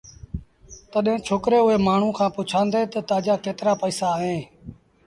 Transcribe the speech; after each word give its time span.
تڏهيݩ 0.91 1.23
ڇوڪري 1.27 1.59
اُئي 1.65 1.77
مآڻهوٚٚݩ 1.85 2.17
کآݩ 2.17 2.33
پُڇيآݩدي 2.35 2.81
تا 2.91 2.99
تآجآ 3.09 3.35
ڪيترآ 3.43 3.73
پيئيٚسآ 3.81 4.07
اهيݩ 4.17 4.43